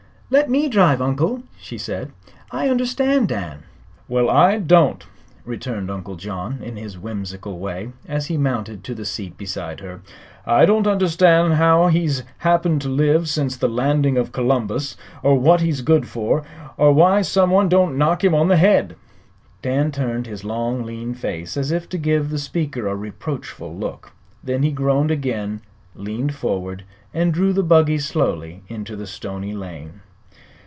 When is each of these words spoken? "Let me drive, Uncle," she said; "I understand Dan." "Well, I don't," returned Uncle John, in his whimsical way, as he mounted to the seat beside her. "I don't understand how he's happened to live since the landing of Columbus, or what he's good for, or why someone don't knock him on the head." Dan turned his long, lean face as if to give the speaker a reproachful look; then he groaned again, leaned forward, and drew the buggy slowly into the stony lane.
"Let 0.33 0.49
me 0.49 0.69
drive, 0.69 1.01
Uncle," 1.01 1.43
she 1.57 1.77
said; 1.77 2.13
"I 2.51 2.69
understand 2.69 3.27
Dan." 3.27 3.63
"Well, 4.07 4.29
I 4.29 4.59
don't," 4.59 5.05
returned 5.43 5.91
Uncle 5.91 6.15
John, 6.15 6.59
in 6.63 6.77
his 6.77 6.97
whimsical 6.97 7.59
way, 7.59 7.91
as 8.07 8.27
he 8.27 8.37
mounted 8.37 8.81
to 8.85 8.95
the 8.95 9.03
seat 9.03 9.37
beside 9.37 9.81
her. 9.81 9.99
"I 10.45 10.65
don't 10.65 10.87
understand 10.87 11.55
how 11.55 11.87
he's 11.87 12.23
happened 12.37 12.81
to 12.83 12.87
live 12.87 13.27
since 13.27 13.57
the 13.57 13.67
landing 13.67 14.15
of 14.15 14.31
Columbus, 14.31 14.95
or 15.21 15.37
what 15.37 15.59
he's 15.59 15.81
good 15.81 16.07
for, 16.07 16.43
or 16.77 16.93
why 16.93 17.23
someone 17.23 17.67
don't 17.67 17.97
knock 17.97 18.23
him 18.23 18.33
on 18.33 18.47
the 18.47 18.55
head." 18.55 18.95
Dan 19.61 19.91
turned 19.91 20.27
his 20.27 20.45
long, 20.45 20.83
lean 20.83 21.13
face 21.13 21.57
as 21.57 21.73
if 21.73 21.89
to 21.89 21.97
give 21.97 22.29
the 22.29 22.39
speaker 22.39 22.87
a 22.87 22.95
reproachful 22.95 23.75
look; 23.75 24.13
then 24.41 24.63
he 24.63 24.71
groaned 24.71 25.11
again, 25.11 25.59
leaned 25.93 26.33
forward, 26.35 26.85
and 27.13 27.33
drew 27.33 27.51
the 27.51 27.63
buggy 27.63 27.97
slowly 27.97 28.63
into 28.69 28.95
the 28.95 29.05
stony 29.07 29.51
lane. 29.51 29.99